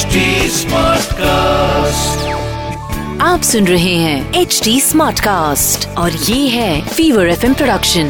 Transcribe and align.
HD 0.00 0.16
Smartcast. 0.50 2.26
आप 3.20 3.40
सुन 3.42 3.66
रहे 3.66 3.94
हैं 3.94 4.34
एच 4.34 4.60
डी 4.64 4.80
स्मार्ट 4.80 5.20
कास्ट 5.20 5.88
और 5.88 6.12
ये 6.12 6.48
है 6.48 6.88
फीवर 6.88 7.28
एफ़ 7.28 7.40
प्रोडक्शन 7.40 8.08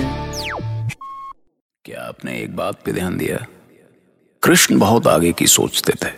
क्या 1.85 2.09
आपने 2.09 2.33
एक 2.39 2.57
बात 2.57 2.75
पे 2.85 2.93
ध्यान 2.93 3.17
दिया? 3.17 3.47
कृष्ण 4.43 4.79
बहुत 4.79 5.07
आगे 5.07 5.33
की 5.33 5.47
सोचते 5.47 5.93
थे। 5.93 6.11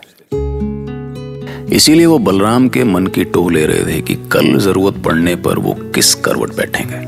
इसीलिए 1.76 2.06
वो 2.06 2.18
बलराम 2.18 2.68
के 2.68 2.84
मन 2.84 3.06
की 3.06 3.24
टोह 3.24 3.52
ले 3.52 3.66
रहे 3.66 3.86
थे 3.86 4.00
कि 4.00 4.14
कल 4.14 4.58
ज़रूरत 4.58 4.96
पड़ने 4.96 5.36
पर 5.36 5.58
वो 5.58 5.72
किस 5.72 6.14
करवट 6.14 6.54
बैठेंगे। 6.54 6.98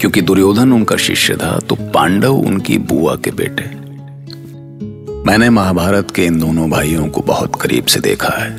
क्योंकि 0.00 0.20
दुर्योधन 0.20 0.72
उनका 0.72 0.96
शिष्य 0.96 1.36
था 1.36 1.58
तो 1.58 1.74
पांडव 1.74 2.34
उनकी 2.34 2.78
बुआ 2.78 3.16
के 3.16 3.30
बेटे। 3.30 3.83
मैंने 5.26 5.50
महाभारत 5.50 6.10
के 6.10 6.24
इन 6.24 6.38
दोनों 6.38 6.70
भाइयों 6.70 7.08
को 7.08 7.20
बहुत 7.20 7.62
करीब 7.62 7.86
से 7.86 8.00
देखा 8.00 8.28
है। 8.28 8.50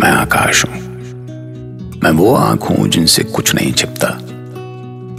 मैं 0.00 0.10
आकाश 0.10 0.64
हूँ। 0.64 0.74
मैं 2.04 2.10
वो 2.10 2.34
आँख 2.34 2.62
हूँ 2.62 2.88
जिनसे 2.88 3.24
कुछ 3.24 3.54
नहीं 3.54 3.72
छिपता। 3.72 4.08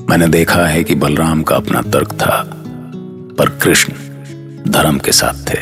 मैंने 0.10 0.28
देखा 0.28 0.66
है 0.66 0.84
कि 0.84 0.96
बलराम 0.96 1.44
का 1.44 1.56
अपना 1.56 1.82
तर्क 1.82 2.14
था, 2.14 2.44
पर 3.38 3.50
कृष्ण 3.50 3.94
धर्म 4.72 5.00
के 5.00 5.12
साथ 5.12 5.50
थे। 5.50 5.60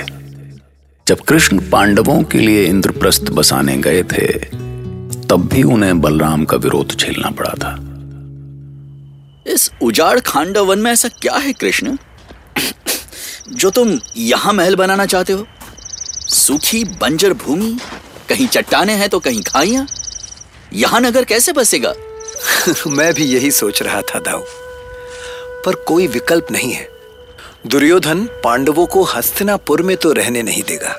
जब 1.08 1.20
कृष्ण 1.20 1.60
पांडवों 1.60 2.24
के 2.24 2.40
लिए 2.40 2.64
इंद्रप्रस्थ 2.64 3.30
बसाने 3.32 3.78
गए 3.78 4.04
थे, 4.04 4.28
तब 5.28 5.50
भी 5.54 5.64
उन्हें 5.64 6.02
बलराम 6.02 6.46
का 6.46 6.58
विरोध 6.58 6.96
झेलना 7.00 7.30
पड़ा 7.30 7.54
था। 7.54 7.76
इस 9.54 9.72
उजाड़ 9.82 10.20
खांडव 10.20 10.66
वन 10.66 10.80
में 10.80 10.92
ऐसा 10.92 11.08
क्या 11.08 11.34
है 11.34 11.54
कृष्ण? 11.54 11.98
जो 13.50 13.70
तुम 13.70 14.00
यहाँ 14.18 14.54
महल 14.54 14.76
बनाना 14.76 15.06
चाहते 15.06 15.34
हो? 15.34 15.48
सूखी 16.28 16.84
बंजर 16.84 17.34
भूमि, 17.34 17.80
कहीं 18.30 18.48
चट्टाने 18.48 18.94
हैं 18.94 19.10
तो 19.10 19.20
कहीं 19.20 19.44
खाइयाँ। 19.44 19.88
यहाँ 20.74 21.02
नगर 21.02 21.24
कैसे 21.24 21.52
बसेगा? 21.52 21.94
मैं 22.88 23.14
भी 23.14 23.26
यही 23.26 23.52
सोच 23.52 23.82
रहा 23.82 24.02
था, 24.02 24.20
दाऊ। 24.20 24.44
पर 25.66 25.76
कोई 25.76 26.08
विकल्प 26.08 26.48
नहीं 26.52 26.74
है। 26.74 26.90
दुर्योधन 27.68 28.26
पांडवों 28.44 28.86
को 28.86 29.04
हस्तिनापुर 29.04 29.82
में 29.82 29.98
तो 29.98 30.12
रहने 30.12 30.44
नहीं 30.44 30.64
देगा। 30.64 30.96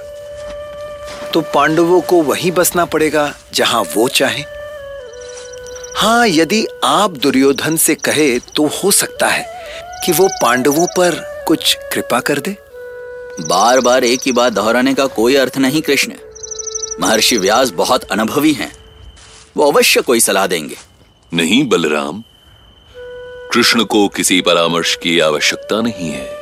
तो 1.34 1.40
पांडवों 1.40 2.00
को 2.00 2.22
वहीं 2.22 2.52
बसना 2.52 2.84
पड़ेगा, 2.84 3.34
जहाँ 3.54 3.84
वो 3.96 4.08
चाहे। 4.08 4.44
हाँ 5.96 6.28
यदि 6.28 6.66
आप 6.84 7.10
दुर्योधन 7.10 7.76
से 7.76 7.94
कहे 7.94 8.38
तो 8.38 8.66
हो 8.66 8.90
सकता 8.90 9.28
है 9.28 9.46
कि 10.06 10.12
वो 10.12 10.28
पांडवों 10.42 10.86
पर 10.86 11.37
कुछ 11.48 11.78
कृपा 11.92 12.20
कर 12.20 12.38
दे। 12.38 12.56
बार 13.48 13.80
बार 13.80 14.04
एक 14.04 14.20
ही 14.26 14.32
बात 14.32 14.52
दोहराने 14.52 14.94
का 14.94 15.06
कोई 15.06 15.36
अर्थ 15.36 15.58
नहीं 15.58 15.82
कृष्ण। 15.82 16.12
महर्षि 17.00 17.36
व्यास 17.36 17.70
बहुत 17.70 18.04
अनुभवी 18.04 18.52
हैं। 18.52 18.72
वो 19.56 19.70
अवश्य 19.70 20.00
कोई 20.00 20.20
सलाह 20.20 20.46
देंगे। 20.46 20.76
नहीं 21.34 21.68
बलराम। 21.68 22.24
कृष्ण 23.52 23.84
को 23.84 24.08
किसी 24.08 24.40
परामर्श 24.40 24.98
की 25.02 25.20
आवश्यकता 25.20 25.80
नहीं 25.80 26.10
है। 26.10 26.34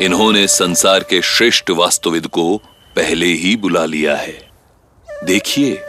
इन्होंने 0.00 0.46
संसार 0.46 1.00
के 1.00 1.22
श्रेष्ठ 1.22 1.70
वास्तुविद 1.70 2.26
को 2.26 2.56
पहले 2.96 3.26
ही 3.26 3.56
बुला 3.56 3.84
लिया 3.84 4.16
है। 4.16 4.48
देखिए 5.24 5.80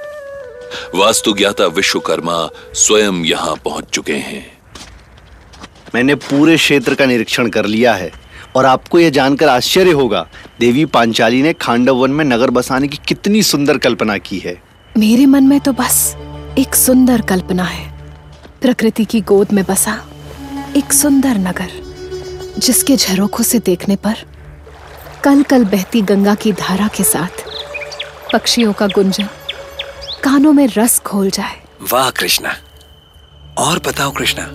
वास्तुज्ञाता 0.95 1.65
विश्वकर्मा 1.65 2.49
स्वयं 2.73 3.13
यहाँ 3.13 3.55
पहुँच 3.55 3.85
चुके 3.85 4.15
हैं। 4.15 4.57
मैंने 5.95 6.15
पूरे 6.15 6.57
क्षेत्र 6.57 6.95
का 6.95 7.05
निरीक्षण 7.05 7.49
कर 7.49 7.65
लिया 7.65 7.93
है। 7.93 8.22
और 8.55 8.65
आपको 8.65 8.99
यह 8.99 9.09
जानकर 9.09 9.49
आश्चर्य 9.49 9.91
होगा 9.91 10.27
देवी 10.59 10.85
पांचाली 10.85 11.41
ने 11.41 11.53
खांडव 11.53 11.95
वन 11.95 12.11
में 12.11 12.25
नगर 12.25 12.49
बसाने 12.49 12.87
की 12.87 12.99
कितनी 13.07 13.43
सुंदर 13.43 13.77
कल्पना 13.77 14.17
की 14.17 14.39
है। 14.39 14.61
मेरे 14.97 15.25
मन 15.25 15.43
में 15.43 15.59
तो 15.59 15.73
बस 15.73 16.15
एक 16.57 16.75
सुंदर 16.75 17.21
कल्पना 17.21 17.63
है। 17.63 17.91
प्रकृति 18.61 19.05
की 19.05 19.21
गोद 19.21 19.53
में 19.53 19.63
बसा 19.65 20.01
एक 20.77 20.93
सुंदर 20.93 21.37
नगर 21.37 21.81
जिसके 22.57 22.95
झरोखों 22.95 23.43
से 23.43 23.59
देखने 23.59 23.95
पर 23.95 24.25
कल 25.23 25.43
कल 25.43 25.63
बहती 25.65 26.01
गंगा 26.01 26.35
की 26.35 26.51
धारा 26.51 26.87
के 26.87 27.03
साथ 27.03 27.43
पक्षियों 28.33 28.73
का 28.73 28.87
गुंजन 28.87 29.27
कानों 30.23 30.53
में 30.53 30.67
रस 30.67 30.99
खोल 30.99 31.29
जाए। 31.29 31.61
वाह 31.91 32.09
कृष्णा 32.09 32.55
और 33.57 33.79
बताओ 33.79 34.11
कृष्णा 34.11 34.45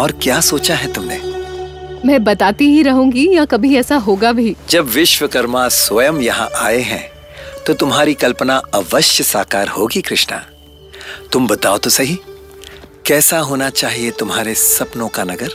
और 0.00 0.12
क्या 0.12 0.40
सोचा 0.40 0.74
है 0.74 0.92
तुमने? 0.92 1.39
मैं 2.04 2.22
बताती 2.24 2.66
ही 2.66 2.82
रहूँगी 2.82 3.28
या 3.34 3.44
कभी 3.44 3.74
ऐसा 3.76 3.96
होगा 3.98 4.32
भी। 4.32 4.54
जब 4.70 4.86
विश्वकर्मा 4.88 5.68
स्वयं 5.68 6.20
यहाँ 6.20 6.48
आए 6.56 6.80
हैं 6.80 7.04
तो 7.66 7.74
तुम्हारी 7.74 8.14
कल्पना 8.14 8.56
अवश्य 8.74 9.24
साकार 9.24 9.68
होगी 9.68 10.00
कृष्णा। 10.00 10.42
तुम 11.32 11.46
बताओ 11.46 11.78
तो 11.78 11.90
सही 11.90 12.18
कैसा 13.06 13.38
होना 13.38 13.68
चाहिए 13.70 14.10
तुम्हारे 14.10 14.54
सपनों 14.54 15.08
का 15.08 15.24
नगर? 15.24 15.50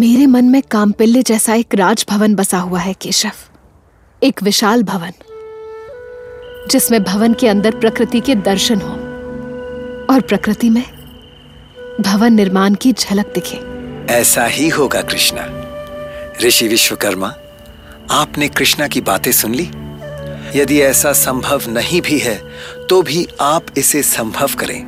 मेरे 0.00 0.26
मन 0.26 0.44
में 0.44 0.62
कामपिल्ले 0.62 1.22
जैसा 1.22 1.54
एक 1.54 1.74
राजभवन 1.74 2.34
बसा 2.34 2.58
हुआ 2.58 2.80
है 2.80 2.94
केशव। 3.00 3.32
एक 4.22 4.42
विशाल 4.42 4.82
भवन 4.82 5.12
जिसमें 6.70 7.02
भवन 7.04 7.34
के 7.34 7.48
अंदर 7.48 7.78
प्रकृति 7.78 8.20
के 8.20 8.34
दर्शन 8.34 8.80
हो 8.80 8.92
और 10.14 10.20
प्रकृति 10.20 10.70
में 10.70 10.84
भवन 12.00 12.32
निर्माण 12.32 12.74
की 12.74 12.92
झलक 12.92 13.32
दिखे। 13.34 13.71
ऐसा 14.10 14.44
ही 14.44 14.68
होगा 14.68 15.02
कृष्णा। 15.02 15.46
ऋषि 16.42 16.68
विश्वकर्मा 16.68 17.34
आपने 18.10 18.48
कृष्णा 18.48 18.88
की 18.88 19.00
बातें 19.00 19.32
सुन 19.32 19.54
ली? 19.54 19.70
यदि 20.60 20.80
ऐसा 20.80 21.12
संभव 21.12 21.62
नहीं 21.68 22.00
भी 22.00 22.18
है 22.18 22.42
तो 22.88 23.02
भी 23.02 23.26
आप 23.40 23.66
इसे 23.78 24.02
संभव 24.02 24.50
करें। 24.58 24.86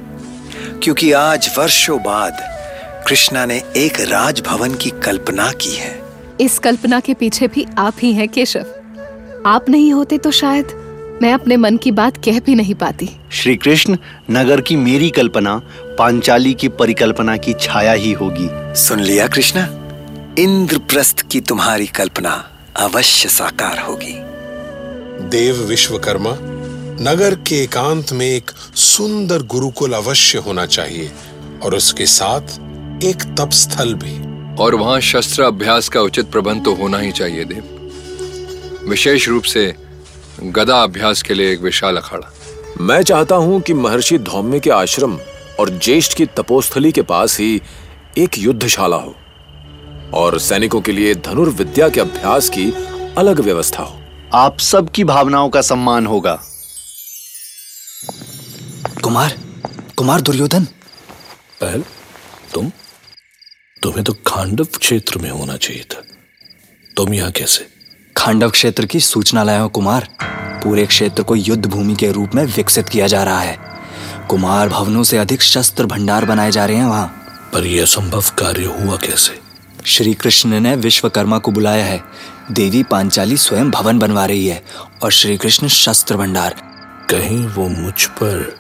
क्योंकि 0.83 1.13
आज 1.13 1.55
वर्षों 1.59 2.03
बाद 2.03 2.39
कृष्णा 3.09 3.47
ने 3.47 3.63
एक 3.77 4.01
राजभवन 4.01 4.75
की 4.75 4.91
कल्पना 4.91 5.53
की 5.53 5.75
है। 5.75 6.03
इस 6.41 6.59
कल्पना 6.59 7.01
के 7.01 7.15
पीछे 7.15 7.47
भी 7.47 7.67
आप 7.79 7.95
ही 8.03 8.13
हैं 8.13 8.29
केशव। 8.29 8.65
आप 9.47 9.69
नहीं 9.69 9.93
होते 9.93 10.19
तो 10.19 10.31
शायद 10.31 10.67
मैं 11.23 11.33
अपने 11.33 11.57
मन 11.57 11.77
की 11.77 11.91
बात 11.91 12.17
कह 12.25 12.41
भी 12.41 12.55
नहीं 12.55 12.75
पाती। 12.75 13.11
श्री 13.33 13.57
कृष्ण 13.57 13.97
नगर 14.31 14.61
की 14.61 14.77
मेरी 14.77 15.11
कल्पना 15.11 15.61
पांचाली 15.99 16.55
की 16.55 16.69
परिकल्पना 16.69 17.37
की 17.37 17.53
छाया 17.61 17.93
ही 17.93 18.13
होगी। 18.13 18.49
सुन 18.81 19.01
लिया 19.01 19.27
कृष्णा। 19.27 19.63
इंद्रप्रस्थ 20.39 21.21
की 21.31 21.41
तुम्हारी 21.41 21.87
कल्पना 21.87 22.33
अवश्य 22.77 23.29
साकार 23.29 23.79
होगी। 23.79 24.15
देव 25.29 25.57
विश्वकर्मा 25.57 26.37
नगर 27.01 27.35
के 27.35 27.63
एकांत 27.63 28.13
में 28.13 28.27
एक 28.27 28.51
सुंदर 28.75 29.43
गुरुकुल 29.43 29.93
अवश्य 29.93 30.39
होना 30.39 30.67
चाहिए 30.67 31.11
और 31.63 31.75
उसके 31.75 32.07
साथ 32.07 33.05
एक 33.05 33.23
तप 33.39 33.51
स्थल 33.53 33.95
भी। 33.95 34.17
और 34.57 34.75
वहाँ 34.75 35.01
शस्त्र 35.01 35.43
अभ्यास 35.43 35.89
का 35.89 36.01
उचित 36.01 36.31
प्रबंध 36.31 36.65
तो 36.65 36.75
होना 36.75 36.99
ही 36.99 37.13
चाहिए 37.13 37.45
देव। 37.45 38.89
विशेष 38.89 39.29
रूप 39.29 39.43
से 39.43 39.75
गदा 40.43 40.83
अभ्यास 40.83 41.23
के 41.23 41.35
लिए 41.35 41.53
एक 41.53 41.61
विशाल 41.61 41.97
अखाड़ा। 41.97 42.33
मैं 42.81 43.03
चाहता 43.03 43.37
हूँ 43.37 43.61
कि 43.61 43.75
महर्षि 43.75 44.19
धौम्य 44.19 44.61
के 44.61 44.71
आश्रम 44.71 45.19
और 45.61 45.79
ज्येष्ठ 45.79 46.15
की 46.15 46.27
तपोस्थली 46.27 46.93
के 46.93 47.03
पास 47.03 47.41
ही 47.41 47.63
एक 48.19 48.39
युद्धशाला 48.39 48.97
हो 48.97 49.15
और 50.15 50.39
सैनिकों 50.39 50.81
के 50.81 50.93
लिए 50.93 51.15
धनुर्विद्या 51.15 51.89
के 51.89 52.01
अभ्यास 52.01 52.49
की 52.49 52.73
अलग 53.19 53.41
व्यवस्था 53.41 53.83
हो। 53.83 54.01
आप 54.35 54.59
सबकी 54.59 55.05
भावनाओं 55.05 55.49
का 55.49 55.63
सम्मान 55.63 56.07
होगा। 56.07 56.43
कुमार 59.03 59.39
कुमार 59.97 60.21
दुर्योधन। 60.21 60.65
पहल 61.61 61.85
तुम? 62.55 62.73
तुम्हें 63.83 64.05
तो 64.05 64.13
खांडव 64.27 64.65
क्षेत्र 64.65 65.19
में 65.19 65.31
होना 65.31 65.57
चाहिए 65.57 65.83
था। 65.83 66.03
तुम 66.97 67.15
यहाँ 67.15 67.31
कैसे? 67.31 67.67
खांडव 68.17 68.51
क्षेत्र 68.51 68.87
की 68.87 69.01
सूचना 69.01 69.43
लाया 69.43 69.61
हो 69.61 69.69
कुमार। 69.69 70.09
पूरे 70.65 70.87
क्षेत्र 70.87 71.23
को 71.23 71.37
युद्ध 71.37 71.67
भूमि 71.67 71.95
के 71.95 72.13
रूप 72.13 72.31
में 72.35 72.45
विकसित 72.45 72.89
किया 72.89 73.07
जा 73.07 73.25
रहा 73.25 73.41
है। 73.41 73.74
कुमार 74.31 74.69
भवनों 74.69 75.03
से 75.03 75.19
अधिक 75.19 75.43
शस्त्र 75.43 75.87
भंडार 75.87 76.25
बनाए 76.25 76.51
जा 76.51 76.67
रहे 76.67 76.77
हैं 76.77 76.87
वहाँ। 76.87 77.07
पर 77.53 77.67
यह 77.67 77.83
असंभव 77.83 78.21
कार्य 78.21 78.65
हुआ 78.65 78.97
कैसे? 78.97 79.41
श्री 79.85 80.15
कृष्ण 80.15 80.61
ने 80.61 80.77
विश्वकर्मा 80.77 81.39
को 81.39 81.51
बुलाया 81.51 81.85
है। 81.85 82.05
देवी 82.51 82.83
पांचाली 82.83 83.37
स्वयं 83.37 83.71
भवन 83.71 83.99
बनवा 83.99 84.27
रही 84.27 84.47
है 84.47 84.65
और 85.03 85.13
श्री 85.13 85.37
कृष्ण 85.37 85.69
शस्त्र 85.69 86.17
भंडार। 86.17 86.55
कहीं 87.11 87.47
वो 87.47 87.69
मुझ 87.69 88.05
पर 88.05 88.57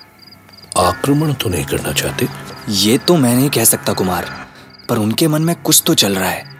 आक्रमण 0.78 1.32
तो 1.32 1.50
नहीं 1.50 1.64
करना 1.64 1.92
चाहते? 1.92 2.28
ये 2.68 2.98
तो 2.98 3.16
मैं 3.16 3.34
नहीं 3.34 3.50
कह 3.50 3.64
सकता 3.64 3.92
कुमार 3.92 4.46
पर 4.88 4.98
उनके 4.98 5.28
मन 5.28 5.42
में 5.42 5.56
कुछ 5.56 5.82
तो 5.86 5.94
चल 5.94 6.14
रहा 6.14 6.30
है। 6.30 6.53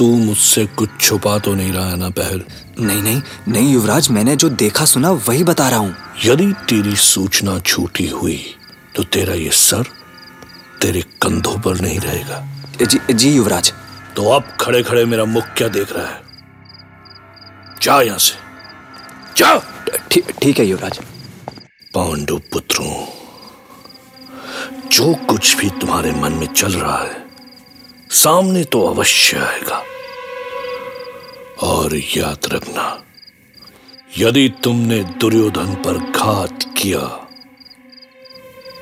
तू 0.00 0.06
मुझसे 0.16 0.66
कुछ 0.66 0.90
छुपा 1.00 1.38
तो 1.38 1.54
नहीं 1.54 1.72
रहा 1.72 1.90
है 1.90 1.96
ना 1.96 2.08
पहल? 2.10 2.42
नहीं 2.80 3.02
नहीं 3.02 3.22
नहीं 3.48 3.72
युवराज 3.72 4.08
मैंने 4.10 4.36
जो 4.36 4.48
देखा 4.48 4.84
सुना 4.84 5.10
वही 5.10 5.44
बता 5.44 5.68
रहा 5.68 5.78
हूँ। 5.78 5.94
यदि 6.24 6.52
तेरी 6.52 6.96
सूचना 6.96 7.58
छूटी 7.58 8.08
हुई 8.08 8.54
तो 8.96 9.02
तेरा 9.02 9.34
ये 9.34 9.50
सर 9.50 9.84
तेरे 10.82 11.02
कंधों 11.22 11.58
पर 11.58 11.80
नहीं 11.80 12.00
रहेगा। 12.00 12.58
जी 12.82 13.14
जी 13.14 13.34
युवराज। 13.34 13.72
तो 14.16 14.30
अब 14.30 14.56
खड़े 14.60 14.82
खड़े 14.82 15.04
मेरा 15.04 15.24
मुख 15.24 15.44
क्या 15.44 15.68
देख 15.68 15.92
रहा 15.92 16.06
है? 16.06 16.20
जा 17.82 18.02
यहाँ 18.02 18.18
से। 18.18 18.34
जा! 19.36 19.56
ठीक 20.10 20.32
थी, 20.44 20.54
है 20.58 20.66
युवराज। 20.66 21.00
पांडु 21.94 22.38
पुत्रों 22.38 23.06
जो 24.88 25.14
कुछ 25.14 25.56
भी 25.56 25.70
तुम्हारे 25.70 26.12
मन 26.12 26.32
में 26.32 26.46
चल 26.46 26.72
रहा 26.72 26.98
है 26.98 27.29
सामने 28.10 28.62
तो 28.64 28.82
अवश्य 28.86 29.36
आएगा। 29.38 29.82
और 31.62 31.94
याद 31.96 32.46
रखना, 32.46 32.84
यदि 34.18 34.48
तुमने 34.64 35.02
दुर्योधन 35.20 35.74
पर 35.74 35.98
घात 35.98 36.64
किया 36.76 37.00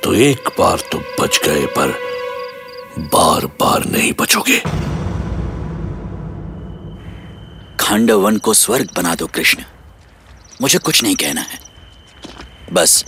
तो 0.04 0.14
एक 0.14 0.48
बार 0.58 0.78
तो 0.92 0.98
बच 1.20 1.40
गए, 1.44 1.66
पर 1.66 1.88
बार 2.98 3.46
बार 3.60 3.84
नहीं 3.84 4.12
बचोगे। 4.20 4.58
खांडवन 7.80 8.38
को 8.38 8.54
स्वर्ग 8.54 8.90
बना 8.96 9.14
दो, 9.14 9.26
कृष्ण। 9.26 9.64
मुझे 10.60 10.78
कुछ 10.78 11.02
नहीं 11.02 11.16
कहना 11.16 11.40
है। 11.40 11.58
बस 12.72 13.04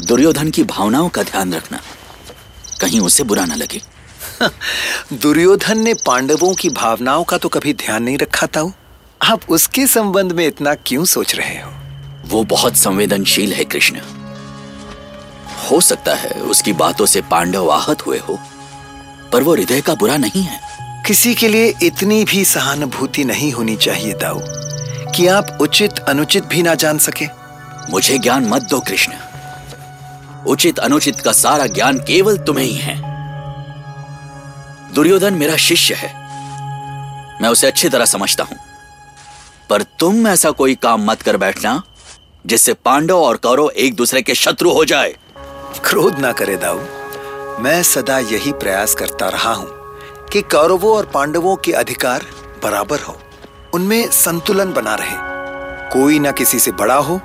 दुर्योधन 0.00 0.50
की 0.50 0.64
भावनाओं 0.64 1.08
का 1.08 1.22
ध्यान 1.22 1.54
रखना। 1.54 1.80
कहीं 2.80 3.00
उसे 3.00 3.24
बुरा 3.24 3.44
ना 3.44 3.54
लगे। 3.54 3.91
दुर्योधन 5.12 5.78
ने 5.78 5.94
पांडवों 5.94 6.54
की 6.54 6.68
भावनाओं 6.68 7.24
का 7.24 7.38
तो 7.38 7.48
कभी 7.48 7.74
ध्यान 7.74 8.02
नहीं 8.02 8.18
रखा 8.18 8.46
था 8.46 8.72
आप 9.22 9.40
उसके 9.48 9.86
संबंध 9.86 10.32
में 10.32 10.46
इतना 10.46 10.74
क्यों 10.74 11.04
सोच 11.04 11.34
रहे 11.34 11.60
हो? 11.60 11.72
वो 12.26 12.44
बहुत 12.44 12.76
संवेदनशील 12.76 13.52
है 13.52 13.64
कृष्ण। 13.64 13.98
हो 15.70 15.80
सकता 15.80 16.14
है 16.14 16.30
उसकी 16.30 16.72
बातों 16.72 17.06
से 17.06 17.22
पांडव 17.22 17.70
आहत 17.70 18.06
हुए 18.06 18.18
हो 18.18 18.38
पर 19.32 19.42
वो 19.42 19.54
हृदय 19.54 19.80
का 19.80 19.94
बुरा 19.94 20.16
नहीं 20.16 20.42
है। 20.42 20.60
किसी 21.06 21.34
के 21.34 21.48
लिए 21.48 21.74
इतनी 21.82 22.24
भी 22.24 22.44
सहानुभूति 22.44 23.24
नहीं 23.24 23.52
होनी 23.52 23.76
चाहिए 23.76 24.12
दाऊ 24.14 24.40
कि 25.12 25.26
आप 25.26 25.58
उचित 25.60 25.98
अनुचित 25.98 26.44
भी 26.44 26.62
ना 26.62 26.74
जान 26.74 26.98
सके। 26.98 27.26
मुझे 27.90 28.18
ज्ञान 28.18 28.44
मत 28.44 28.62
दो 28.62 28.80
कृष्ण। 28.80 29.12
उचित 30.46 30.78
अनुचित 30.78 31.20
का 31.20 31.32
सारा 31.32 31.66
ज्ञान 31.66 31.98
केवल 31.98 32.38
तुम्हें 32.38 32.66
ही 32.66 32.74
है। 32.74 33.11
दुर्योधन 34.94 35.34
मेरा 35.34 35.56
शिष्य 35.56 35.94
है। 35.94 36.14
मैं 37.42 37.48
उसे 37.48 37.66
अच्छी 37.66 37.88
तरह 37.88 38.04
समझता 38.04 38.44
हूँ। 38.44 38.58
पर 39.70 39.82
तुम 39.82 40.28
ऐसा 40.28 40.50
कोई 40.50 40.74
काम 40.74 41.04
मत 41.04 41.22
कर 41.22 41.36
बैठना, 41.36 41.82
जिससे 42.46 42.72
पांडव 42.72 43.18
और 43.18 43.36
कौरव 43.36 43.70
एक 43.70 43.94
दूसरे 43.94 44.22
के 44.22 44.34
शत्रु 44.34 44.70
हो 44.70 44.84
जाए। 44.84 45.16
क्रोध 45.84 46.18
ना 46.18 46.32
करे 46.32 46.56
दाऊ। 46.56 46.78
मैं 47.62 47.82
सदा 47.82 48.18
यही 48.18 48.52
प्रयास 48.52 48.94
करता 48.94 49.28
रहा 49.28 49.52
हूँ 49.52 49.68
कि 50.32 50.42
कौरवों 50.42 50.96
और 50.96 51.06
पांडवों 51.06 51.56
के 51.56 51.72
अधिकार 51.72 52.26
बराबर 52.62 53.00
हो, 53.00 53.22
उनमें 53.74 54.10
संतुलन 54.10 54.72
बना 54.72 54.94
रहे। 54.94 55.16
कोई 55.90 56.18
ना 56.18 56.30
किसी 56.30 56.58
से 56.58 56.72
बड़ा 56.72 56.96
हो 56.96 57.20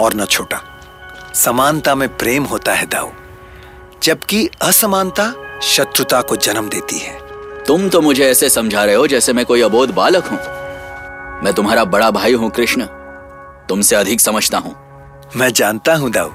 और 0.00 0.14
ना 0.14 0.24
छोटा। 0.24 0.62
समानता 1.34 1.94
में 1.94 2.16
प्रेम 2.16 2.44
होता 2.44 2.74
है 2.74 2.86
दाऊ। 2.86 3.10
जबकि 4.02 4.48
असमानता 4.62 5.34
शत्रुता 5.62 6.20
को 6.22 6.36
जन्म 6.36 6.68
देती 6.68 6.98
है। 6.98 7.18
तुम 7.64 7.88
तो 7.88 8.00
मुझे 8.00 8.24
ऐसे 8.24 8.48
समझा 8.48 8.84
रहे 8.84 8.94
हो 8.94 9.06
जैसे 9.06 9.32
मैं 9.32 9.44
कोई 9.46 9.62
अबोध 9.62 9.94
बालक 9.94 10.24
हूँ। 10.24 10.38
मैं 11.44 11.52
तुम्हारा 11.54 11.84
बड़ा 11.84 12.10
भाई 12.10 12.32
हूँ 12.32 12.50
कृष्ण। 12.50 12.86
तुमसे 13.68 13.96
अधिक 13.96 14.20
समझता 14.20 14.58
हूँ। 14.58 14.74
मैं 15.36 15.52
जानता 15.52 15.94
हूँ 15.94 16.10
दाऊ। 16.10 16.30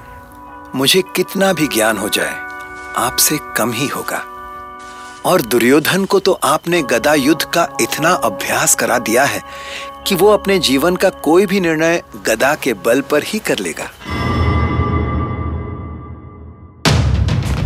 मुझे 0.74 1.02
कितना 1.16 1.52
भी 1.52 1.66
ज्ञान 1.66 1.98
हो 1.98 2.08
जाए 2.08 2.34
आपसे 2.96 3.38
कम 3.56 3.72
ही 3.72 3.86
होगा। 3.86 4.24
और 5.26 5.40
दुर्योधन 5.42 6.04
को 6.04 6.18
तो 6.20 6.32
आपने 6.44 6.82
गदा 6.82 7.14
युद्ध 7.14 7.42
का 7.44 7.68
इतना 7.80 8.10
अभ्यास 8.10 8.74
करा 8.74 8.98
दिया 8.98 9.24
है 9.24 9.42
कि 10.06 10.14
वो 10.14 10.28
अपने 10.28 10.58
जीवन 10.58 10.96
का 10.96 11.10
कोई 11.10 11.46
भी 11.46 11.60
निर्णय 11.60 12.02
गदा 12.26 12.54
के 12.54 12.74
बल 12.74 13.00
पर 13.00 13.22
ही 13.22 13.38
कर 13.38 13.58
लेगा। 13.58 13.90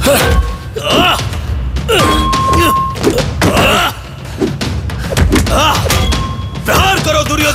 प्रहार 0.05 0.50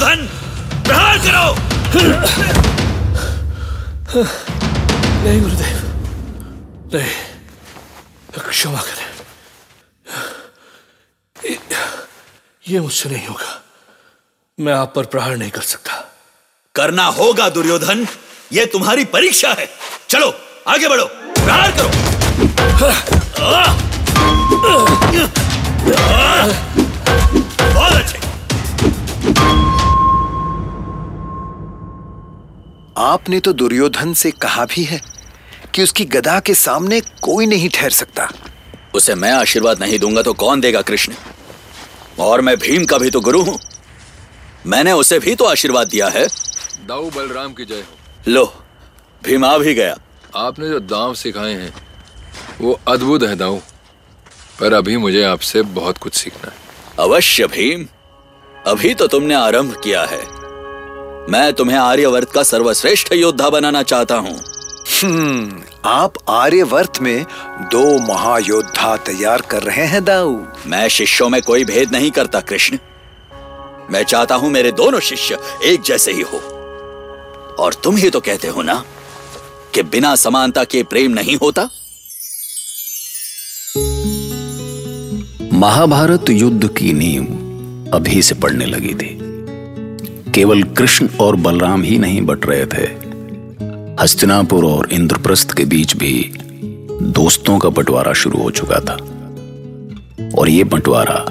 दुर्योधन 0.05 0.83
प्रहार 0.83 1.17
करो। 1.17 1.55
नहीं 5.23 5.41
गुरुदेव। 5.41 5.79
नहीं 6.93 8.49
क्षमा 8.49 8.81
करें। 8.81 9.07
ये 12.67 12.79
मुझसे 12.79 13.09
नहीं 13.09 13.27
होगा। 13.27 13.61
मैं 14.59 14.73
आप 14.73 14.93
पर 14.95 15.05
प्रहार 15.05 15.37
नहीं 15.37 15.51
कर 15.51 15.61
सकता। 15.61 15.93
करना 16.75 17.05
होगा 17.05 17.49
दुर्योधन। 17.49 18.07
ये 18.53 18.65
तुम्हारी 18.65 19.05
परीक्षा 19.05 19.53
है। 19.59 19.69
चलो 20.09 20.33
आगे 20.67 20.87
बढ़ो। 20.87 21.05
प्रहार 21.45 21.71
करो। 21.71 21.89
बहुत 27.73 27.93
अच्छे। 27.93 29.64
आपने 32.97 33.39
तो 33.39 33.53
दुर्योधन 33.53 34.13
से 34.13 34.31
कहा 34.31 34.65
भी 34.65 34.83
है 34.83 35.01
कि 35.73 35.83
उसकी 35.83 36.05
गदा 36.05 36.39
के 36.39 36.53
सामने 36.53 37.01
कोई 37.01 37.45
नहीं 37.45 37.69
ठहर 37.69 37.89
सकता। 37.89 38.29
उसे 38.95 39.15
मैं 39.15 39.31
आशीर्वाद 39.31 39.79
नहीं 39.79 39.99
दूँगा 39.99 40.21
तो 40.21 40.33
कौन 40.33 40.61
देगा 40.61 40.81
कृष्ण? 40.81 41.13
और 42.19 42.41
मैं 42.41 42.57
भीम 42.57 42.85
का 42.85 42.97
भी 42.97 43.09
तो 43.09 43.21
गुरु 43.21 43.41
हूँ। 43.41 43.59
मैंने 44.65 44.91
उसे 44.91 45.19
भी 45.19 45.35
तो 45.35 45.45
आशीर्वाद 45.45 45.87
दिया 45.87 46.07
है। 46.07 46.27
दाऊ 46.87 47.09
बलराम 47.09 47.53
की 47.53 47.65
जय 47.65 47.75
हो। 47.75 48.31
लो 48.31 48.45
भीम 49.23 49.45
आ 49.45 49.57
भी 49.57 49.73
गया। 49.73 49.97
आपने 50.35 50.69
जो 50.69 50.79
दाव 50.79 51.13
सिखाए 51.13 51.53
हैं 51.53 51.73
वो 52.61 52.79
अद्भुत 52.87 53.23
है 53.23 53.35
दाऊ। 53.35 53.59
पर 54.59 54.73
अभी 54.73 54.97
मुझे 54.97 55.23
आपसे 55.23 55.61
बहुत 55.61 55.97
कुछ 55.97 56.13
सीखना 56.13 56.51
है। 56.51 56.57
अवश्य 56.99 57.47
भीम 57.47 57.85
अभी 58.67 58.93
तो 58.93 59.07
तुमने 59.07 59.33
आरंभ 59.33 59.81
किया 59.83 60.03
है। 60.03 60.44
मैं 61.29 61.53
तुम्हें 61.53 61.77
आर्यवर्त 61.77 62.31
का 62.31 62.43
सर्वश्रेष्ठ 62.43 63.13
योद्धा 63.13 63.49
बनाना 63.49 63.83
चाहता 63.83 64.15
हूँ। 64.15 64.37
हम्म 65.01 65.61
आप 65.85 66.13
आर्यवर्त 66.29 67.01
में 67.01 67.25
दो 67.61 67.99
महायोद्धा 67.99 68.97
तैयार 68.97 69.41
कर 69.41 69.63
रहे 69.63 69.85
हैं 69.85 70.03
दाऊ। 70.05 70.37
मैं 70.67 70.87
शिष्यों 70.87 71.29
में 71.29 71.41
कोई 71.41 71.63
भेद 71.63 71.91
नहीं 71.91 72.11
करता 72.11 72.39
कृष्ण। 72.39 72.77
मैं 73.91 74.03
चाहता 74.03 74.35
हूँ 74.35 74.49
मेरे 74.49 74.71
दोनों 74.71 74.99
शिष्य 74.99 75.39
एक 75.63 75.81
जैसे 75.81 76.11
ही 76.11 76.21
हो। 76.21 76.37
और 77.59 77.73
तुम 77.73 77.95
ही 77.95 78.09
तो 78.09 78.19
कहते 78.19 78.47
हो 78.47 78.61
ना 78.61 78.83
कि 79.73 79.83
बिना 79.83 80.15
समानता 80.15 80.63
के 80.63 80.83
प्रेम 80.83 81.11
नहीं 81.11 81.35
होता? 81.35 81.69
महाभारत 85.53 86.29
युद्ध 86.29 86.67
की 86.67 86.93
नींव 86.93 87.23
अभी 87.93 88.21
से 88.21 88.35
पड़ने 88.35 88.65
लगी 88.65 88.93
थी। 88.93 89.24
केवल 90.35 90.63
कृष्ण 90.63 91.09
और 91.19 91.35
बलराम 91.35 91.83
ही 91.83 91.99
नहीं 91.99 92.21
बट 92.21 92.45
रहे 92.45 92.65
थे। 92.65 92.87
हस्तिनापुर 94.03 94.65
और 94.65 94.93
इंद्रप्रस्थ 94.93 95.51
के 95.57 95.65
बीच 95.65 95.95
भी 95.95 96.33
दोस्तों 97.01 97.59
का 97.59 97.69
बंटवारा 97.69 98.13
शुरू 98.13 98.39
हो 98.39 98.51
चुका 98.51 98.79
था। 98.79 98.93
और 100.39 100.49
यह 100.49 100.63
बंटवारा 100.63 101.25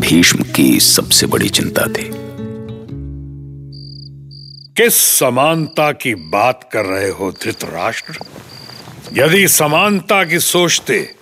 भीष्म 0.00 0.42
की 0.42 0.80
सबसे 0.80 1.26
बड़ी 1.26 1.48
चिंता 1.48 1.82
थी। 1.86 2.10
किस 4.76 4.94
समानता 4.94 5.92
की 5.92 6.14
बात 6.14 6.70
कर 6.72 6.84
रहे 6.84 7.10
हो 7.10 7.30
धृतराष्ट्र? 7.30 8.18
यदि 9.12 9.48
समानता 9.48 10.24
की 10.24 10.38
सोचते 10.38 11.14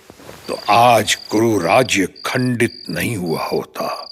तो 0.47 0.59
आज 0.69 1.15
कुरु 1.15 1.59
राज्य 1.59 2.07
खंडित 2.25 2.83
नहीं 2.89 3.17
हुआ 3.17 3.45
होता। 3.45 4.03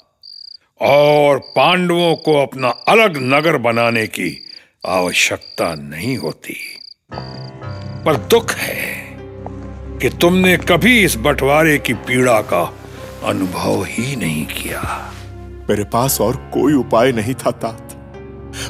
और 0.80 1.38
पांडवों 1.38 2.14
को 2.16 2.42
अपना 2.42 2.68
अलग 2.68 3.16
नगर 3.16 3.56
बनाने 3.56 4.06
की 4.06 4.46
आवश्यकता 4.86 5.74
नहीं 5.74 6.16
होती। 6.16 6.56
पर 8.04 8.16
दुख 8.16 8.52
है 8.52 9.16
कि 9.98 10.08
तुमने 10.08 10.56
कभी 10.56 11.04
इस 11.04 11.14
बंटवारे 11.14 11.78
की 11.78 11.94
पीड़ा 11.94 12.40
का 12.40 12.74
अनुभव 13.24 13.84
ही 13.84 14.16
नहीं 14.16 14.46
किया। 14.46 15.12
मेरे 15.70 15.84
पास 15.84 16.20
और 16.20 16.36
कोई 16.36 16.72
उपाय 16.72 17.12
नहीं 17.12 17.34
था 17.34 17.50
तात। 17.50 17.92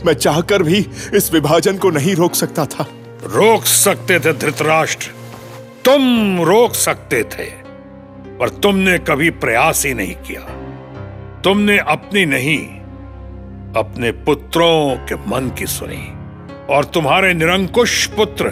मैं 0.06 0.14
चाहकर 0.14 0.62
भी 0.62 0.86
इस 1.14 1.30
विभाजन 1.32 1.78
को 1.78 1.90
नहीं 1.90 2.14
रोक 2.14 2.34
सकता 2.34 2.64
था। 2.66 2.86
रोक 3.22 3.64
सकते 3.64 4.20
थे 4.20 4.32
धृतराष्ट्र। 4.32 5.10
तुम 5.84 6.40
रोक 6.42 6.74
सकते 6.74 7.22
थे 7.22 7.50
पर 8.38 8.48
तुमने 8.48 8.98
कभी 8.98 9.30
प्रयास 9.30 9.86
ही 9.86 9.94
नहीं 9.94 10.14
किया। 10.14 10.55
तुमने 11.46 11.78
अपनी 11.78 12.26
नहीं 12.26 12.58
अपने 13.76 14.10
पुत्रों 14.12 14.96
के 14.96 15.14
मन 15.14 15.50
की 15.58 15.66
सुनी 15.66 16.06
और 16.74 16.84
तुम्हारे 16.84 17.34
निरंकुश 17.34 18.06
पुत्र 18.06 18.48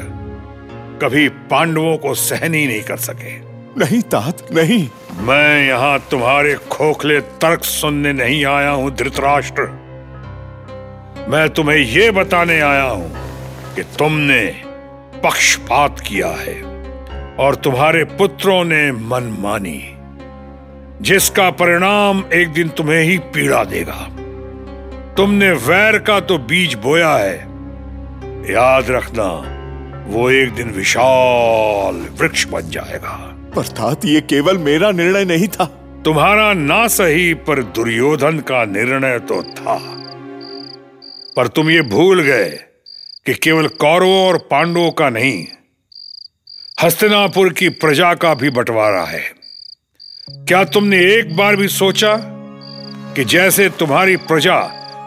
कभी 1.02 1.28
पांडवों 1.28 1.96
को 1.96 2.14
सहन 2.14 2.54
ही 2.54 2.66
नहीं 2.66 2.82
कर 2.82 2.96
सके। 2.96 3.32
नहीं 3.78 4.00
तात 4.00 4.46
नहीं। 4.52 4.88
मैं 5.18 5.66
यहाँ 5.66 5.98
तुम्हारे 6.10 6.54
खोखले 6.54 7.20
तर्क 7.20 7.64
सुनने 7.64 8.12
नहीं 8.12 8.44
आया 8.44 8.70
हूँ 8.70 8.94
धृतराष्ट्र। 8.96 9.62
मैं 11.28 11.48
तुम्हें 11.50 11.78
यह 11.78 12.12
बताने 12.12 12.60
आया 12.60 12.84
हूँ 12.84 13.10
कि 13.74 13.82
तुमने 13.82 14.46
पक्षपात 15.24 16.00
किया 16.00 16.28
है 16.28 16.62
और 17.38 17.54
तुम्हारे 17.54 18.04
पुत्रों 18.04 18.64
ने 18.64 18.92
मनमानी 18.92 19.93
जिसका 21.02 21.50
परिणाम 21.50 22.24
एक 22.32 22.48
दिन 22.48 22.68
तुम्हें 22.68 23.02
ही 23.02 23.18
पीड़ा 23.18 23.64
देगा। 23.64 24.08
तुमने 25.16 25.50
वैर 25.50 25.98
का 25.98 26.20
तो 26.20 26.38
बीज 26.38 26.74
बोया 26.74 27.16
है। 27.16 27.38
याद 28.52 28.90
रखना 28.90 29.50
वो 30.08 30.30
एक 30.30 30.52
दिन 30.52 30.70
विशाल 30.70 31.94
वृक्ष 31.94 32.46
बन 32.46 32.70
जाएगा। 32.70 33.36
अर्थात 33.58 34.04
ये 34.04 34.20
केवल 34.20 34.58
मेरा 34.58 34.90
निर्णय 34.90 35.24
नहीं 35.24 35.48
था। 35.48 35.64
तुम्हारा 36.04 36.52
ना 36.52 36.88
सही 36.88 37.34
पर 37.34 37.62
दुर्योधन 37.62 38.38
का 38.38 38.64
निर्णय 38.64 39.18
तो 39.18 39.42
था। 39.42 39.78
पर 41.36 41.46
तुम 41.46 41.70
ये 41.70 41.82
भूल 41.82 42.22
गए 42.22 42.50
कि 43.26 43.34
केवल 43.34 43.68
कौरवों 43.68 44.26
और 44.28 44.38
पांडवों 44.38 44.90
का 44.90 45.10
नहीं 45.10 45.46
हस्तिनापुर 46.82 47.52
की 47.52 47.68
प्रजा 47.68 48.14
का 48.14 48.34
भी 48.34 48.50
बंटवारा 48.50 49.04
है। 49.04 49.33
क्या 50.28 50.62
तुमने 50.64 50.96
एक 50.96 51.36
बार 51.36 51.56
भी 51.56 51.66
सोचा 51.68 52.16
कि 53.14 53.24
जैसे 53.24 53.68
तुम्हारी 53.68 54.16
प्रजा 54.16 54.56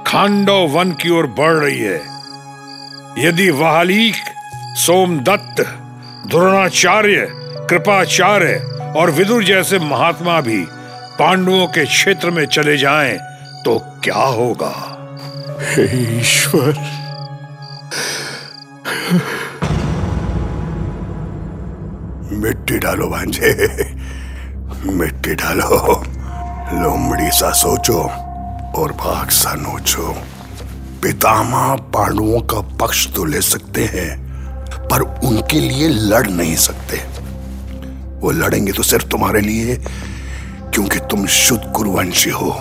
खांडव 0.08 0.68
वन 0.68 0.92
की 0.92 1.10
ओर 1.10 1.28
बढ़ 1.28 1.54
रही 1.54 1.80
है, 1.80 2.02
यदि 3.18 3.50
वाहलीक, 3.52 4.16
सोमदत्त, 4.78 5.62
द्रोणाचार्य, 6.30 7.28
कृपाचार्य 7.70 8.54
और 8.98 9.12
विदुर 9.12 9.44
जैसे 9.44 9.80
महात्मा 9.80 10.40
भी 10.42 10.64
पांडवों 11.20 11.68
के 11.68 11.86
क्षेत्र 11.86 12.32
में 12.32 12.46
चले 12.46 12.78
जाएँ 12.78 13.18
तो 13.66 13.78
क्या 14.04 14.24
होगा? 14.38 14.74
हे 15.64 16.18
ईश्वर। 16.20 16.74
मिट्टी 22.38 22.78
डालो 22.78 23.10
भांजे। 23.10 23.97
मिट्टी 24.86 25.36
डालो। 25.36 26.03
लोमड़ी 26.74 27.29
सा 27.31 27.51
सोचो 27.51 28.00
और 28.81 28.91
भाग 28.91 29.29
सा 29.29 29.53
नोचो। 29.53 30.15
पितामा 31.03 31.75
पांडवों 31.75 32.41
का 32.41 32.62
पक्ष 32.77 33.07
तो 33.13 33.25
ले 33.25 33.41
सकते 33.41 33.86
हैं, 33.86 34.17
पर 34.88 35.01
उनके 35.01 35.60
लिए 35.60 35.88
लड़ 35.88 36.27
नहीं 36.27 36.55
सकते। 36.55 36.98
वो 38.19 38.31
लड़ेंगे 38.31 38.72
तो 38.72 38.84
सिर्फ़ 38.84 39.05
तुम्हारे 39.05 39.41
लिए, 39.41 39.75
क्योंकि 40.74 41.00
तुम 41.00 41.25
शुद्ध 41.25 41.63
कुरुवंशी 41.75 42.29
हो। 42.29 42.51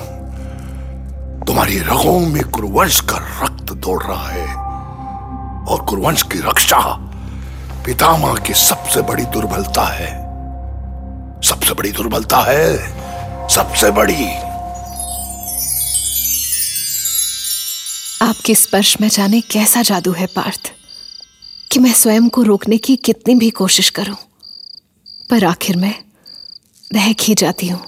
तुम्हारी 1.47 1.79
रगों 1.79 2.21
में 2.21 2.45
कुरुवंश 2.45 3.01
का 3.01 3.17
रक्त 3.43 3.73
दौड़ 3.73 4.03
रहा 4.03 4.29
है, 4.29 4.47
और 5.65 5.85
कुरुवंश 5.85 6.23
की 6.23 6.39
रक्षा 6.39 6.81
पितामा 7.87 8.35
की 8.35 8.55
सबसे 8.55 9.03
बड़ी 9.03 9.25
दुर्बलता 9.25 9.83
है। 9.83 10.26
सबसे 11.47 11.75
बड़ी 11.75 11.93
दुर्बलता 11.93 12.37
है। 12.39 12.77
सबसे 13.49 13.91
बड़ी। 13.91 14.25
आपके 18.23 18.55
स्पर्श 18.55 18.97
में 19.01 19.09
जाने 19.09 19.41
कैसा 19.41 19.83
जादू 19.83 20.13
है 20.13 20.27
पार्थ? 20.27 20.73
कि 21.73 21.79
मैं 21.79 21.93
स्वयं 21.93 22.29
को 22.29 22.43
रोकने 22.43 22.79
की 22.79 22.97
कितनी 22.97 23.35
भी 23.35 23.51
कोशिश 23.51 23.91
करूँ 23.91 24.17
पर 25.31 25.45
आखिर 25.45 25.77
में 25.77 25.95
बहक 26.95 27.17
ही 27.23 27.35
जाती 27.35 27.69
हूँ। 27.69 27.87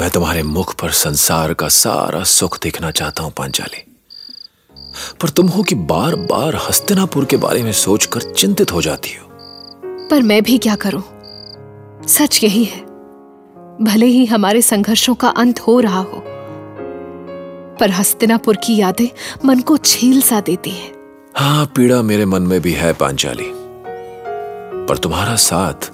मैं 0.00 0.10
तुम्हारे 0.10 0.42
मुख 0.42 0.74
पर 0.74 0.90
संसार 0.90 1.54
का 1.54 1.68
सारा 1.68 2.24
सुख 2.24 2.62
देखना 2.62 2.90
चाहता 2.90 3.22
हूँ 3.22 3.32
पांचाली। 3.32 3.84
पर 5.20 5.28
तुम 5.28 5.48
हो 5.48 5.62
कि 5.62 5.74
बार 5.74 6.14
बार 6.14 6.56
हस्तिनापुर 6.56 7.24
के 7.24 7.36
बारे 7.36 7.62
में 7.62 7.72
सोचकर 7.72 8.32
चिंतित 8.32 8.72
हो 8.72 8.82
जाती 8.82 9.14
हो। 9.14 9.28
पर 10.10 10.22
मैं 10.22 10.42
भी 10.42 10.58
क्या 10.58 10.74
करूँ? 10.74 11.02
सच 12.08 12.44
यही 12.44 12.64
है। 12.64 12.80
भले 13.82 14.06
ही 14.06 14.24
हमारे 14.26 14.62
संघर्षों 14.62 15.14
का 15.14 15.28
अंत 15.28 15.60
हो 15.60 15.80
रहा 15.80 16.00
हो 16.00 16.22
पर 17.80 17.90
हस्तिनापुर 17.90 18.56
की 18.56 18.76
यादें 18.76 19.08
मन 19.44 19.60
को 19.60 19.76
छील 19.76 20.20
सा 20.22 20.40
देती 20.40 20.70
हैं। 20.70 20.92
हाँ 21.36 21.66
पीड़ा 21.66 22.02
मेरे 22.02 22.26
मन 22.26 22.42
में 22.42 22.60
भी 22.60 22.72
है 22.72 22.92
पांचाली। 22.92 23.50
पर 24.86 24.98
तुम्हारा 24.98 25.36
साथ 25.36 25.90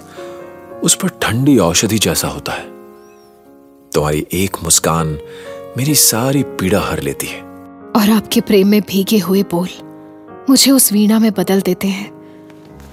उस 0.85 0.95
पर 0.95 1.09
ठंडी 1.09 1.59
औषधि 1.59 1.99
जैसा 1.99 2.29
होता 2.29 2.53
है। 2.53 2.67
तुम्हारी 3.93 4.27
एक 4.33 4.57
मुस्कान 4.65 5.19
मेरी 5.77 5.95
सारी 5.95 6.43
पीड़ा 6.43 6.81
हर 6.81 7.00
लेती 7.00 7.27
है। 7.27 7.41
और 7.97 8.11
आपके 8.11 8.41
प्रेम 8.41 8.69
में 8.69 8.81
भीगे 8.81 9.19
हुए 9.19 9.43
बोल 9.43 9.69
मुझे 10.50 10.71
उस 10.71 10.93
वीणा 10.93 11.19
में 11.19 11.33
बदल 11.33 11.61
देते 11.61 11.88
हैं 11.88 12.11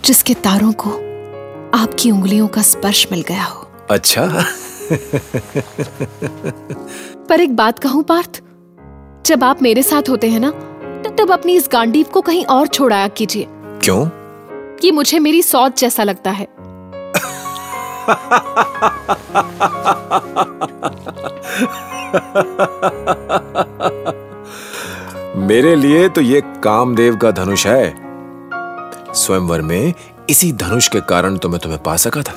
जिसके 0.05 0.33
तारों 0.33 0.71
को 0.73 0.89
आपकी 1.75 2.11
उंगलियों 2.11 2.47
का 2.47 2.61
स्पर्श 2.61 3.07
मिल 3.11 3.21
गया 3.21 3.43
हो। 3.43 3.67
अच्छा। 3.89 4.25
पर 7.29 7.41
एक 7.41 7.55
बात 7.55 7.79
कहूँ 7.79 8.03
पार्थ 8.03 8.41
जब 9.25 9.43
आप 9.43 9.61
मेरे 9.61 9.83
साथ 9.83 10.09
होते 10.09 10.29
हैं 10.29 10.39
ना 10.39 10.51
तब 11.19 11.31
अपनी 11.31 11.55
इस 11.55 11.69
गांडीव 11.71 12.05
को 12.05 12.21
कहीं 12.21 12.45
और 12.45 12.67
छोड़ाया 12.67 13.07
कीजिए। 13.07 13.47
क्यों? 13.83 14.05
ये 14.83 14.91
मुझे 14.91 15.19
मेरी 15.19 15.41
सौच 15.41 15.79
जैसा 15.79 16.03
लगता 16.03 16.31
है। 16.31 16.47
मेरे 25.37 25.75
लिए 25.75 26.09
तो 26.09 26.21
ये 26.21 26.41
कामदेव 26.63 27.15
का 27.15 27.31
धनुष 27.31 27.67
है। 27.67 27.95
स्वयंवर 29.13 29.61
में 29.61 29.93
इसी 30.29 30.51
धनुष 30.51 30.87
के 30.87 31.01
कारण 31.01 31.37
तो 31.37 31.49
मैं 31.49 31.59
तुम्हें 31.59 31.83
पा 31.83 31.97
सका 31.97 32.21
था। 32.21 32.33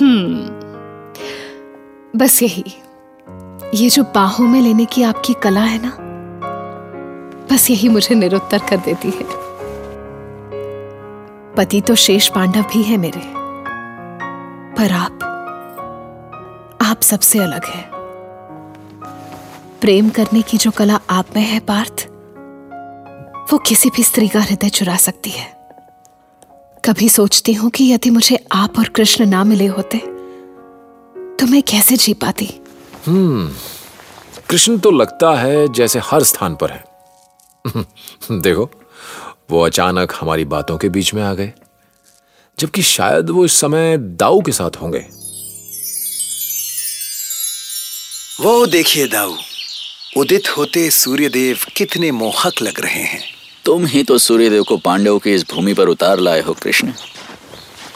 हम्म। 0.00 0.50
बस 2.18 2.42
यही। 2.42 2.64
ये 3.74 3.90
जो 3.90 4.02
बाहों 4.02 4.46
में 4.46 4.60
लेने 4.60 4.84
की 4.84 5.02
आपकी 5.02 5.34
कला 5.34 5.60
है 5.60 5.80
ना, 5.82 5.96
बस 7.52 7.70
यही 7.70 7.88
मुझे 7.88 8.14
निरुत्तर 8.14 8.58
कर 8.58 8.76
देती 8.76 9.10
है। 9.10 9.26
पति 11.54 11.80
तो 11.80 11.94
शेष 11.94 12.28
पांडव 12.28 12.62
भी 12.62 12.82
है 12.82 12.96
मेरे, 12.96 13.22
पर 14.76 14.92
आप 14.92 15.18
आप 16.82 17.02
सबसे 17.02 17.38
अलग 17.38 17.64
है। 17.64 17.90
प्रेम 19.80 20.10
करने 20.10 20.42
की 20.42 20.56
जो 20.56 20.70
कला 20.70 21.00
आप 21.10 21.26
में 21.36 21.42
है, 21.42 21.60
पार्थ 21.60 22.09
वो 23.52 23.58
किसी 23.58 23.88
भी 23.96 24.02
स्त्री 24.04 24.28
का 24.28 24.40
हृदय 24.40 24.68
चुरा 24.68 24.96
सकती 24.96 25.30
है। 25.30 25.46
कभी 26.84 27.08
सोचती 27.08 27.52
हूँ 27.52 27.70
कि 27.70 27.84
यदि 27.92 28.10
मुझे 28.10 28.38
आप 28.52 28.78
और 28.78 28.88
कृष्ण 28.88 29.26
ना 29.26 29.42
मिले 29.44 29.66
होते 29.66 29.98
तो 31.40 31.46
मैं 31.46 31.62
कैसे 31.62 31.96
जी 31.96 32.14
पाती? 32.14 32.48
हम्म 33.06 33.50
कृष्ण 34.50 34.78
तो 34.78 34.90
लगता 34.90 35.34
है 35.40 35.68
जैसे 35.72 35.98
हर 36.04 36.22
स्थान 36.22 36.54
पर 36.62 36.70
है। 36.70 36.84
देखो 38.40 38.70
वो 39.50 39.60
अचानक 39.66 40.12
हमारी 40.20 40.44
बातों 40.44 40.76
के 40.78 40.88
बीच 40.88 41.12
में 41.14 41.22
आ 41.22 41.32
गए 41.34 41.52
जबकि 42.58 42.82
शायद 42.82 43.30
वो 43.30 43.44
इस 43.44 43.60
समय 43.60 43.96
दाऊ 43.98 44.40
के 44.42 44.52
साथ 44.52 44.76
होंगे। 44.82 45.04
वो 48.40 48.66
देखिए 48.66 49.06
दाऊ 49.08 49.36
उदित 50.16 50.48
होते 50.56 50.90
सूर्यदेव 50.90 51.64
कितने 51.76 52.10
मोहक 52.12 52.62
लग 52.62 52.80
रहे 52.80 53.02
हैं। 53.02 53.22
तुम 53.70 53.86
ही 53.86 54.02
तो 54.02 54.18
सूर्यदेव 54.18 54.62
को 54.62 54.76
पांडव 54.76 55.18
की 55.18 55.32
इस 55.34 55.44
भूमि 55.50 55.74
पर 55.74 55.88
उतार 55.88 56.18
लाए 56.18 56.40
हो, 56.40 56.52
कृष्ण। 56.52 56.92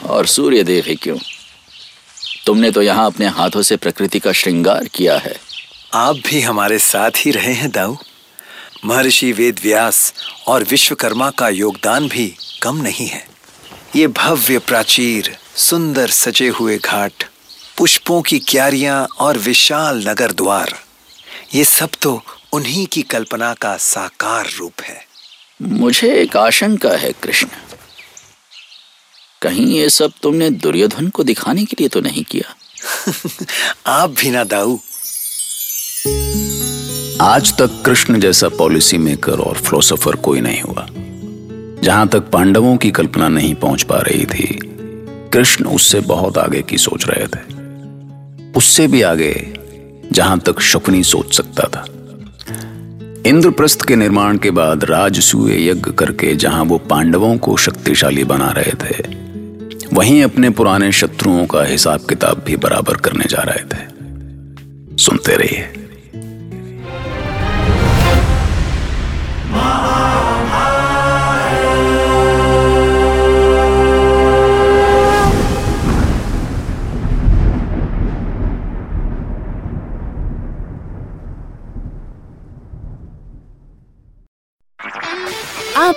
और 0.05 0.25
सूर्यदेव 0.25 0.83
ही 0.87 0.95
क्यों? 0.95 1.17
तुमने 2.45 2.71
तो 2.71 2.81
यहाँ 2.81 3.05
अपने 3.05 3.27
हाथों 3.27 3.61
से 3.61 3.75
प्रकृति 3.75 4.19
का 4.19 4.31
श्रृंगार 4.31 4.85
किया 4.85 5.17
है। 5.17 5.39
आप 5.93 6.15
भी 6.15 6.41
हमारे 6.41 6.79
साथ 6.79 7.11
ही 7.17 7.31
रहे 7.31 7.53
हैं, 7.53 7.71
दाऊ। 7.71 7.95
महर्षि 8.85 9.31
वेद 9.31 9.59
व्यास 9.63 10.13
और 10.47 10.63
विश्वकर्मा 10.63 11.29
का 11.29 11.49
योगदान 11.49 12.07
भी 12.07 12.35
कम 12.63 12.77
नहीं 12.77 13.07
है। 13.07 13.27
ये 13.95 14.07
भव्य 14.07 14.59
प्राचीर, 14.59 15.37
सुंदर 15.55 16.09
सजे 16.09 16.47
हुए 16.47 16.77
घाट, 16.77 17.23
पुष्पों 17.77 18.21
की 18.21 18.39
क्यारियाँ 18.39 19.07
और 19.19 19.37
विशाल 19.37 20.09
नगर 20.09 20.31
द्वार, 20.31 20.79
ये 21.55 21.65
सब 21.65 21.89
तो 22.01 22.23
उन्हीं 22.53 22.87
की 22.87 23.01
कल्पना 23.01 23.53
का 23.53 23.77
साकार 23.77 24.49
रूप 24.57 24.81
है। 24.81 25.14
मुझे 25.61 26.13
एक 26.13 26.37
आशंका 26.37 26.89
है 26.89 27.11
कृष्ण। 27.11 27.47
कहीं 29.41 29.67
ये 29.67 29.89
सब 29.89 30.11
तुमने 30.23 30.49
दुर्योधन 30.49 31.07
को 31.07 31.23
दिखाने 31.23 31.65
के 31.65 31.75
लिए 31.79 31.87
तो 31.87 32.01
नहीं 32.01 32.23
किया। 32.23 32.55
आप 33.87 34.09
भी 34.09 34.29
ना 34.29 34.43
दाऊ। 34.43 34.77
आज 37.21 37.57
तक 37.57 37.83
कृष्ण 37.85 38.19
जैसा 38.19 38.49
पॉलिसी 38.49 38.97
मेकर 38.97 39.39
और 39.39 39.55
फिलोसोफर 39.55 40.15
कोई 40.15 40.41
नहीं 40.41 40.61
हुआ। 40.61 40.87
जहाँ 41.81 42.07
तक 42.07 42.19
पांडवों 42.19 42.77
की 42.77 42.91
कल्पना 42.91 43.27
नहीं 43.27 43.55
पहुँच 43.55 43.83
पा 43.83 43.97
रही 43.97 44.25
थी 44.25 44.59
कृष्ण 45.33 45.65
उससे 45.65 45.99
बहुत 45.99 46.37
आगे 46.37 46.61
की 46.61 46.77
सोच 46.77 47.05
रहे 47.07 47.27
थे। 47.27 47.65
उससे 48.51 48.87
भी 48.87 49.01
आगे 49.01 49.53
जहाँ 50.11 50.39
तक 50.39 50.59
शकुनी 50.59 51.03
सोच 51.03 51.37
सकता 51.37 51.67
था। 51.67 51.85
इंद्रप्रस्थ 53.25 53.81
के 53.81 53.95
निर्माण 53.95 54.37
के 54.37 54.51
बाद 54.51 54.83
राजसूय 54.83 55.69
यज्ञ 55.69 55.91
करके 55.91 56.35
जहाँ 56.35 56.63
वो 56.63 56.77
पांडवों 56.77 57.37
को 57.37 57.57
शक्तिशाली 57.57 58.23
बना 58.23 58.51
रहे 58.51 58.71
थे, 58.71 59.03
वहीं 59.93 60.23
अपने 60.23 60.49
पुराने 60.49 60.91
शत्रुओं 60.91 61.45
का 61.45 61.63
हिसाब 61.63 61.99
किताब 61.99 62.43
भी 62.47 62.55
बराबर 62.57 62.95
करने 62.95 63.25
जा 63.29 63.41
रहे 63.41 63.63
थे। 63.63 64.97
सुनते 64.97 65.35
रहिए। 65.35 65.84